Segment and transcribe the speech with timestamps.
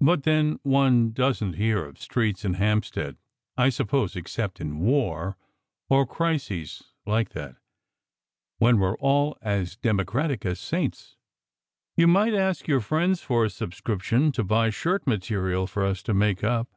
[0.00, 3.18] But then, one doesn t hear of streets in Hampstead,
[3.58, 5.36] I suppose, except in war,
[5.90, 7.56] or crises like that,
[8.56, 11.16] when we re all as democratic as saints.
[11.98, 16.14] You might ask your friends for a subscription to buy shirt material for us to
[16.14, 16.68] make up.